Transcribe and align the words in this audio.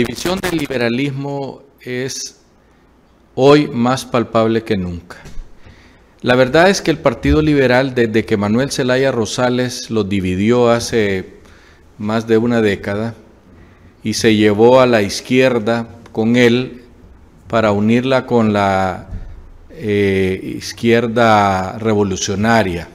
división 0.00 0.40
del 0.40 0.56
liberalismo 0.56 1.62
es 1.82 2.40
hoy 3.34 3.68
más 3.68 4.06
palpable 4.06 4.64
que 4.64 4.78
nunca. 4.78 5.18
La 6.22 6.36
verdad 6.36 6.70
es 6.70 6.80
que 6.80 6.90
el 6.90 6.96
Partido 6.96 7.42
Liberal, 7.42 7.94
desde 7.94 8.24
que 8.24 8.38
Manuel 8.38 8.70
Zelaya 8.70 9.12
Rosales 9.12 9.90
lo 9.90 10.04
dividió 10.04 10.70
hace 10.70 11.34
más 11.98 12.26
de 12.26 12.38
una 12.38 12.62
década 12.62 13.14
y 14.02 14.14
se 14.14 14.36
llevó 14.36 14.80
a 14.80 14.86
la 14.86 15.02
izquierda 15.02 15.88
con 16.12 16.36
él 16.36 16.84
para 17.46 17.72
unirla 17.72 18.24
con 18.24 18.54
la 18.54 19.10
eh, 19.68 20.40
izquierda 20.56 21.76
revolucionaria, 21.78 22.88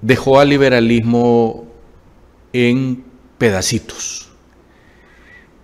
dejó 0.00 0.38
al 0.38 0.50
liberalismo 0.50 1.66
en 2.52 3.02
pedacitos. 3.38 4.31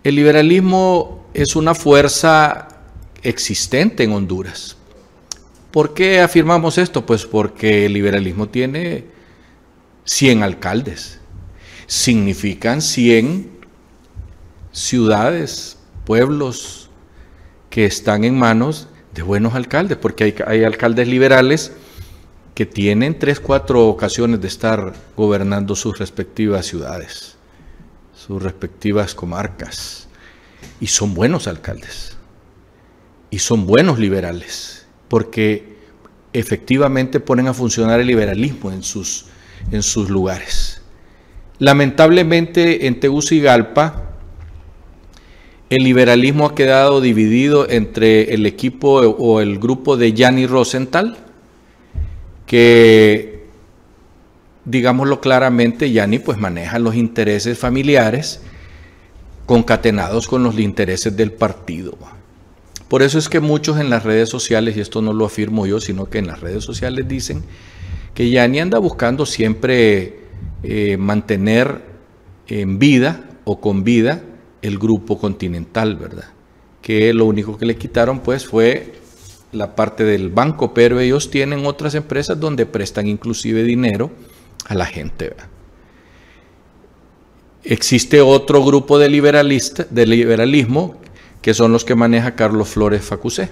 El 0.09 0.15
liberalismo 0.15 1.29
es 1.35 1.55
una 1.55 1.75
fuerza 1.75 2.66
existente 3.23 4.05
en 4.05 4.12
Honduras. 4.12 4.75
¿Por 5.71 5.93
qué 5.93 6.23
afirmamos 6.23 6.79
esto? 6.79 7.05
Pues 7.05 7.27
porque 7.27 7.85
el 7.85 7.93
liberalismo 7.93 8.49
tiene 8.49 9.05
100 10.05 10.45
alcaldes. 10.45 11.21
Significan 11.87 12.80
100 12.80 13.51
ciudades, 14.73 15.77
pueblos 16.07 16.88
que 17.69 17.85
están 17.85 18.25
en 18.25 18.38
manos 18.38 18.88
de 19.13 19.21
buenos 19.21 19.52
alcaldes, 19.52 19.99
porque 19.99 20.25
hay, 20.25 20.35
hay 20.47 20.65
alcaldes 20.65 21.07
liberales 21.07 21.73
que 22.55 22.65
tienen 22.65 23.19
tres, 23.19 23.41
cuatro 23.41 23.87
ocasiones 23.87 24.41
de 24.41 24.49
estar 24.49 24.95
gobernando 25.15 25.77
sus 25.77 25.99
respectivas 25.99 26.65
ciudades, 26.65 27.37
sus 28.16 28.43
respectivas 28.43 29.15
comarcas, 29.15 30.07
y 30.80 30.87
son 30.87 31.14
buenos 31.14 31.46
alcaldes, 31.46 32.16
y 33.30 33.38
son 33.38 33.66
buenos 33.66 33.98
liberales, 33.98 34.87
porque 35.09 35.76
efectivamente 36.32 37.20
ponen 37.20 37.48
a 37.48 37.54
funcionar 37.54 38.01
el 38.01 38.06
liberalismo 38.06 38.70
en 38.70 38.82
sus, 38.82 39.26
en 39.70 39.82
sus 39.82 40.10
lugares. 40.10 40.82
Lamentablemente 41.59 42.86
en 42.86 43.01
Tegucigalpa, 43.01 44.04
el 45.70 45.84
liberalismo 45.84 46.46
ha 46.46 46.54
quedado 46.54 47.01
dividido 47.01 47.68
entre 47.68 48.32
el 48.32 48.46
equipo 48.46 49.01
o 49.01 49.40
el 49.40 49.59
grupo 49.59 49.96
de 49.96 50.12
Yanni 50.12 50.46
Rosenthal, 50.46 51.18
que, 52.46 53.45
digámoslo 54.64 55.20
claramente, 55.20 55.90
Yanni 55.90 56.20
pues 56.20 56.38
maneja 56.38 56.79
los 56.79 56.95
intereses 56.95 57.59
familiares 57.59 58.40
concatenados 59.49 60.29
con 60.29 60.43
los 60.43 60.59
intereses 60.59 61.16
del 61.16 61.32
partido. 61.32 61.96
Por 62.87 63.02
eso 63.02 63.18
es 63.18 63.30
que 63.30 63.41
muchos 63.41 63.80
en 63.80 63.88
las 63.88 64.04
redes 64.04 64.28
sociales, 64.28 64.77
y 64.77 64.81
esto 64.81 65.00
no 65.00 65.15
lo 65.15 65.25
afirmo 65.25 65.66
yo, 65.66 65.81
sino 65.81 66.04
que 66.04 66.19
en 66.19 66.27
las 66.27 66.41
redes 66.41 66.65
sociales 66.65 67.09
dicen 67.09 67.43
que 68.12 68.28
Yanni 68.28 68.60
anda 68.60 68.78
buscando 68.78 69.25
siempre 69.25 70.21
eh, 70.62 70.99
mantener 70.99 71.81
en 72.47 72.78
vida 72.78 73.25
o 73.44 73.59
con 73.59 73.84
vida 73.84 74.22
el 74.60 74.78
grupo 74.78 75.19
continental, 75.19 75.97
¿verdad? 75.97 76.28
Que 76.82 77.15
lo 77.15 77.25
único 77.25 77.56
que 77.56 77.65
le 77.65 77.76
quitaron 77.76 78.21
pues 78.21 78.47
fue 78.47 78.93
la 79.53 79.75
parte 79.75 80.04
del 80.04 80.28
banco, 80.28 80.75
pero 80.75 81.00
ellos 81.00 81.31
tienen 81.31 81.65
otras 81.65 81.94
empresas 81.94 82.38
donde 82.38 82.66
prestan 82.66 83.06
inclusive 83.06 83.62
dinero 83.62 84.10
a 84.66 84.75
la 84.75 84.84
gente. 84.84 85.32
Existe 87.71 88.22
otro 88.22 88.65
grupo 88.65 88.98
de, 88.98 89.10
liberalista, 89.10 89.87
de 89.91 90.06
liberalismo 90.06 90.97
que 91.42 91.53
son 91.53 91.70
los 91.70 91.84
que 91.84 91.94
maneja 91.94 92.34
Carlos 92.34 92.69
Flores 92.70 93.03
Facusé, 93.03 93.50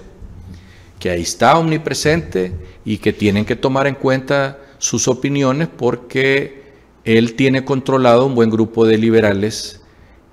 que 0.99 1.11
ahí 1.11 1.21
está 1.21 1.55
omnipresente 1.55 2.51
y 2.83 2.97
que 2.97 3.13
tienen 3.13 3.45
que 3.45 3.55
tomar 3.55 3.85
en 3.85 3.93
cuenta 3.93 4.57
sus 4.79 5.07
opiniones 5.07 5.67
porque 5.67 6.63
él 7.03 7.35
tiene 7.35 7.63
controlado 7.63 8.25
un 8.25 8.33
buen 8.33 8.49
grupo 8.49 8.87
de 8.87 8.97
liberales 8.97 9.81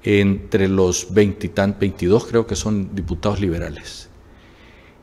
entre 0.02 0.66
los 0.66 1.12
20 1.12 1.50
22 1.78 2.24
creo 2.24 2.46
que 2.46 2.56
son 2.56 2.94
diputados 2.94 3.38
liberales. 3.38 4.08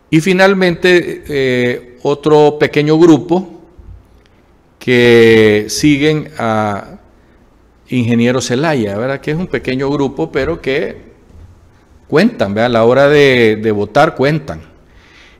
Y 0.09 0.21
finalmente 0.21 1.23
eh, 1.27 1.99
otro 2.01 2.57
pequeño 2.57 2.97
grupo 2.97 3.61
que 4.79 5.67
siguen 5.69 6.31
a 6.39 7.00
Ingeniero 7.91 8.41
Celaya, 8.41 8.97
¿verdad? 8.97 9.21
que 9.21 9.31
es 9.31 9.37
un 9.37 9.47
pequeño 9.47 9.89
grupo, 9.89 10.31
pero 10.31 10.61
que 10.61 11.11
cuentan, 12.07 12.57
a 12.57 12.69
la 12.69 12.83
hora 12.83 13.07
de, 13.07 13.59
de 13.61 13.71
votar 13.71 14.15
cuentan. 14.15 14.61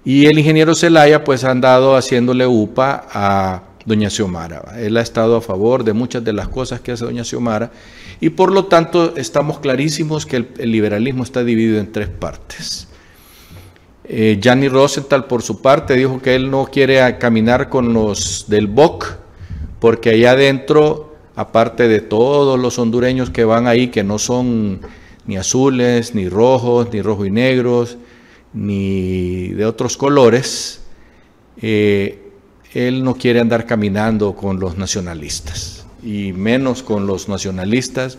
Y 0.03 0.25
el 0.25 0.39
ingeniero 0.39 0.73
Celaya 0.73 1.23
pues 1.23 1.43
ha 1.43 1.51
andado 1.51 1.95
haciéndole 1.95 2.47
UPA 2.47 3.05
a 3.11 3.63
doña 3.85 4.09
Xiomara. 4.09 4.73
Él 4.77 4.97
ha 4.97 5.01
estado 5.01 5.37
a 5.37 5.41
favor 5.41 5.83
de 5.83 5.93
muchas 5.93 6.23
de 6.23 6.33
las 6.33 6.47
cosas 6.47 6.81
que 6.81 6.91
hace 6.91 7.05
doña 7.05 7.23
Xiomara 7.23 7.71
y 8.19 8.29
por 8.29 8.51
lo 8.51 8.65
tanto 8.65 9.15
estamos 9.15 9.59
clarísimos 9.59 10.25
que 10.25 10.37
el, 10.37 10.71
liberalismo 10.71 11.23
está 11.23 11.43
dividido 11.43 11.79
en 11.79 11.91
tres 11.91 12.09
partes. 12.09 12.87
Eh, 14.03 14.39
Gianni 14.41 14.67
Rosenthal 14.67 15.25
por 15.25 15.41
su 15.41 15.61
parte 15.61 15.95
dijo 15.95 16.21
que 16.21 16.35
él 16.35 16.49
no 16.49 16.65
quiere 16.65 17.17
caminar 17.17 17.69
con 17.69 17.93
los 17.93 18.45
del 18.47 18.67
BOC 18.67 19.05
porque 19.79 20.11
allá 20.11 20.31
adentro, 20.31 21.10
aparte 21.35 21.87
de 21.87 22.01
todos 22.01 22.59
los 22.59 22.79
hondureños 22.79 23.29
que 23.29 23.45
van 23.45 23.67
ahí, 23.67 23.87
que 23.87 24.03
no 24.03 24.19
son 24.19 24.81
ni 25.25 25.37
azules, 25.37 26.15
ni 26.15 26.29
rojos, 26.29 26.87
ni 26.91 27.01
rojos 27.01 27.27
y 27.27 27.31
negros, 27.31 27.97
ni 28.53 29.49
de 29.49 29.65
otros 29.65 29.97
colores, 29.97 30.81
eh, 31.61 32.31
él 32.73 33.03
no 33.03 33.15
quiere 33.15 33.39
andar 33.39 33.65
caminando 33.65 34.35
con 34.35 34.59
los 34.59 34.77
nacionalistas 34.77 35.85
y 36.03 36.33
menos 36.33 36.83
con 36.83 37.05
los 37.05 37.29
nacionalistas 37.29 38.17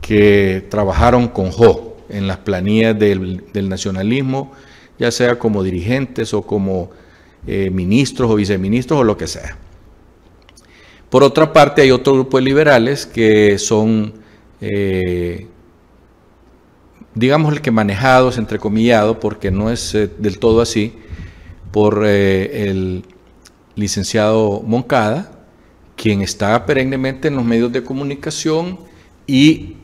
que 0.00 0.66
trabajaron 0.70 1.28
con 1.28 1.50
Jo 1.50 1.96
en 2.08 2.26
las 2.26 2.38
planillas 2.38 2.98
del, 2.98 3.68
nacionalismo, 3.68 4.52
ya 4.98 5.10
sea 5.10 5.38
como 5.38 5.62
dirigentes 5.62 6.34
o 6.34 6.42
como 6.42 6.90
eh, 7.46 7.70
ministros 7.70 8.30
o 8.30 8.34
viceministros 8.34 9.00
o 9.00 9.04
lo 9.04 9.16
que 9.16 9.26
sea. 9.26 9.56
Por 11.10 11.24
otra 11.24 11.52
parte, 11.52 11.82
hay 11.82 11.90
otro 11.90 12.14
grupo 12.14 12.38
de 12.38 12.44
liberales 12.44 13.04
que 13.04 13.58
son, 13.58 14.14
eh, 14.60 15.48
digamos, 17.14 17.52
el 17.52 17.60
que 17.60 17.72
manejados, 17.72 18.38
entrecomillado, 18.38 19.18
porque 19.18 19.50
no 19.50 19.70
es 19.70 19.94
eh, 19.94 20.08
del 20.18 20.38
todo 20.38 20.60
así, 20.60 20.94
por 21.72 22.04
el 22.06 23.04
licenciado 23.74 24.62
Moncada, 24.64 25.32
quien 25.96 26.22
está 26.22 26.64
perennemente 26.64 27.28
en 27.28 27.36
los 27.36 27.44
medios 27.44 27.72
de 27.72 27.82
comunicación 27.84 28.78
y 29.26 29.76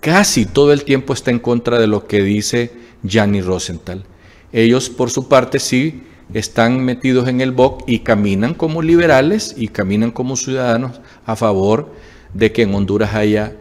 casi 0.00 0.46
todo 0.46 0.72
el 0.72 0.84
tiempo 0.84 1.12
está 1.12 1.30
en 1.30 1.38
contra 1.38 1.78
de 1.78 1.86
lo 1.86 2.06
que 2.06 2.22
dice 2.22 2.72
Gianni 3.02 3.40
Rosenthal. 3.40 4.04
Ellos, 4.52 4.90
por 4.90 5.10
su 5.10 5.28
parte, 5.28 5.58
sí 5.58 6.02
están 6.34 6.84
metidos 6.84 7.28
en 7.28 7.40
el 7.40 7.52
BOC 7.52 7.84
y 7.86 8.00
caminan 8.00 8.54
como 8.54 8.82
liberales 8.82 9.54
y 9.56 9.68
caminan 9.68 10.10
como 10.10 10.36
ciudadanos 10.36 11.00
a 11.26 11.36
favor 11.36 11.92
de 12.34 12.52
que 12.52 12.62
en 12.62 12.74
Honduras 12.74 13.14
haya 13.14 13.56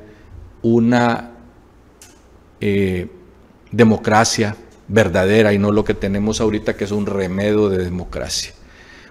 una 0.61 1.31
eh, 2.59 3.07
democracia 3.71 4.55
verdadera 4.87 5.53
y 5.53 5.57
no 5.57 5.71
lo 5.71 5.83
que 5.83 5.93
tenemos 5.93 6.41
ahorita 6.41 6.75
que 6.75 6.83
es 6.83 6.91
un 6.91 7.05
remedio 7.05 7.69
de 7.69 7.83
democracia. 7.83 8.53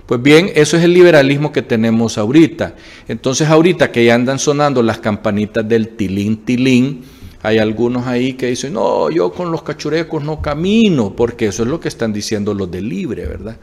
Pues 0.06 0.20
bien, 0.20 0.50
eso 0.54 0.76
es 0.76 0.82
el 0.82 0.92
liberalismo 0.92 1.52
que 1.52 1.62
tenemos 1.62 2.18
ahorita. 2.18 2.74
Entonces 3.06 3.48
ahorita 3.48 3.92
que 3.92 4.04
ya 4.04 4.14
andan 4.14 4.38
sonando 4.38 4.82
las 4.82 4.98
campanitas 4.98 5.68
del 5.68 5.90
tilín, 5.90 6.44
tilín, 6.44 7.04
hay 7.42 7.58
algunos 7.58 8.06
ahí 8.06 8.34
que 8.34 8.46
dicen, 8.46 8.74
no, 8.74 9.10
yo 9.10 9.32
con 9.32 9.50
los 9.50 9.62
cachurecos 9.62 10.22
no 10.22 10.42
camino, 10.42 11.14
porque 11.16 11.46
eso 11.46 11.62
es 11.62 11.68
lo 11.68 11.80
que 11.80 11.88
están 11.88 12.12
diciendo 12.12 12.52
los 12.52 12.70
de 12.70 12.82
libre, 12.82 13.26
¿verdad? 13.26 13.56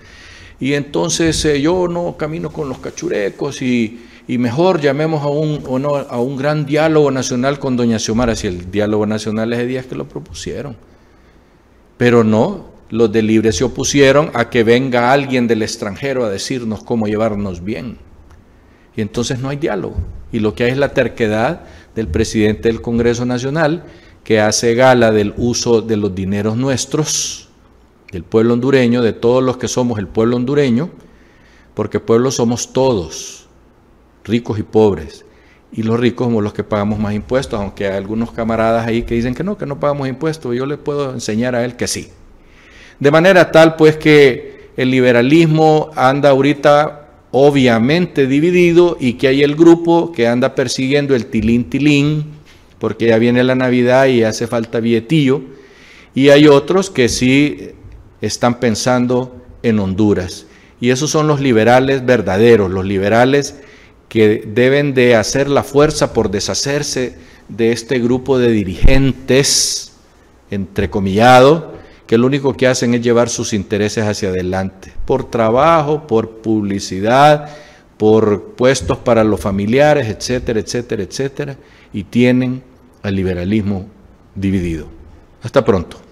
Y 0.60 0.74
entonces 0.74 1.44
eh, 1.46 1.62
yo 1.62 1.88
no 1.88 2.18
camino 2.18 2.52
con 2.52 2.70
los 2.70 2.80
cachurecos 2.80 3.62
y, 3.62 4.00
mejor 4.28 4.82
llamemos 4.82 5.24
a 5.24 5.28
un, 5.28 5.86
a 6.10 6.20
un 6.20 6.38
gran 6.38 6.66
diálogo 6.66 7.12
nacional 7.12 7.60
con 7.60 7.78
doña 7.78 8.00
Xiomara, 8.00 8.36
si 8.36 8.48
el 8.48 8.72
diálogo 8.72 9.06
nacional 9.06 9.54
es 9.54 9.60
de 9.60 9.68
días 9.68 9.86
que 9.86 9.96
lo 9.96 10.10
propusieron. 10.10 10.76
Pero 11.98 12.24
no, 12.24 12.66
los 12.90 13.12
de 13.12 13.22
Libre 13.22 13.52
se 13.52 13.64
opusieron 13.64 14.32
a 14.34 14.50
que 14.50 14.64
venga 14.64 15.12
alguien 15.12 15.48
del 15.48 15.62
extranjero 15.62 16.26
a 16.26 16.30
decirnos 16.30 16.84
cómo 16.84 17.08
llevarnos 17.08 17.64
bien. 17.64 18.00
Y 18.98 19.02
entonces 19.02 19.40
no 19.40 19.48
hay 19.48 19.58
diálogo. 19.58 19.96
Y 20.34 20.40
lo 20.40 20.56
que 20.56 20.66
hay 20.66 20.72
es 20.72 20.78
la 20.78 20.94
terquedad 20.94 21.62
del 21.96 22.08
presidente 22.08 22.68
del 22.68 22.82
Congreso 22.82 23.26
Nacional, 23.26 23.86
que 24.24 24.42
hace 24.42 24.74
gala 24.74 25.12
del 25.12 25.34
uso 25.38 25.82
de 25.82 25.96
los 25.96 26.14
dineros 26.14 26.58
nuestros, 26.58 27.48
del 28.12 28.24
pueblo 28.24 28.54
hondureño, 28.54 29.02
de 29.02 29.14
todos 29.14 29.44
los 29.44 29.58
que 29.58 29.68
somos 29.68 30.00
el 30.00 30.08
pueblo 30.08 30.36
hondureño, 30.36 30.90
porque 31.76 32.00
pueblo 32.00 32.32
somos 32.32 32.74
todos, 32.74 33.48
ricos 34.26 34.60
y 34.60 34.64
pobres. 34.64 35.24
y 35.72 35.84
los 35.84 36.00
ricos 36.00 36.28
somos 36.28 36.44
los 36.44 36.54
que 36.54 36.64
pagamos 36.64 36.98
más 36.98 37.14
impuestos, 37.14 37.60
aunque 37.60 37.88
hay 37.88 37.98
algunos 37.98 38.32
camaradas 38.32 38.88
ahí 38.88 39.04
que 39.04 39.16
dicen 39.16 39.36
que 39.36 39.44
no, 39.44 39.58
que 39.58 39.66
no 39.66 39.80
pagamos 39.80 40.08
impuestos, 40.08 40.56
yo 40.56 40.66
le 40.66 40.78
puedo 40.78 41.14
enseñar 41.14 41.56
a 41.56 41.66
él 41.66 41.76
que 41.76 41.88
sí. 41.88 42.10
De 43.00 43.12
manera 43.12 43.52
tal 43.52 43.76
pues 43.76 43.98
que 43.98 44.72
el 44.76 44.90
liberalismo 44.90 45.92
anda 45.96 46.30
ahorita 46.30 47.07
obviamente 47.32 48.28
dividido 48.28 48.98
y 49.00 49.14
que 49.14 49.28
hay 49.28 49.44
el 49.44 49.56
grupo 49.56 50.12
que 50.12 50.28
anda 50.28 50.56
persiguiendo 50.56 51.16
el 51.16 51.28
tilín 51.28 51.70
tilín, 51.70 52.26
porque 52.80 53.08
ya 53.08 53.18
viene 53.18 53.44
la 53.44 53.56
Navidad 53.56 54.08
y 54.08 54.24
hace 54.24 54.48
falta 54.48 54.80
billetillo, 54.80 55.42
y 56.14 56.30
hay 56.30 56.48
otros 56.48 56.90
que 56.90 57.10
sí 57.10 57.70
están 58.22 58.60
pensando 58.60 59.36
en 59.64 59.80
Honduras. 59.80 60.46
Y 60.80 60.92
esos 60.92 61.10
son 61.10 61.28
los 61.28 61.42
liberales 61.42 62.06
verdaderos, 62.06 62.72
los 62.72 62.86
liberales 62.86 63.56
que 64.10 64.44
deben 64.48 64.94
de 64.94 65.16
hacer 65.16 65.50
la 65.50 65.64
fuerza 65.64 66.14
por 66.14 66.32
deshacerse 66.32 67.16
de 67.50 67.72
este 67.72 68.00
grupo 68.00 68.40
de 68.40 68.52
dirigentes, 68.52 69.94
entrecomillado, 70.50 71.77
que 72.08 72.18
lo 72.18 72.26
único 72.26 72.54
que 72.54 72.68
hacen 72.68 72.94
es 72.94 73.02
llevar 73.02 73.30
sus 73.30 73.54
intereses 73.54 74.06
hacia 74.06 74.30
adelante, 74.30 74.94
por 75.06 75.30
trabajo, 75.30 76.08
por 76.08 76.38
publicidad, 76.38 77.50
por 77.98 78.54
puestos 78.54 78.98
para 78.98 79.24
los 79.24 79.40
familiares, 79.40 80.08
etcétera, 80.08 80.60
etcétera, 80.60 81.04
etcétera, 81.04 81.58
y 81.92 82.06
tienen 82.06 82.64
al 83.04 83.16
liberalismo 83.16 83.88
dividido. 84.34 84.88
Hasta 85.44 85.64
pronto. 85.66 86.07